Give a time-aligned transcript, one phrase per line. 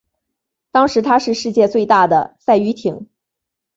[0.71, 3.07] 当时她是世界最大的赛渔艇。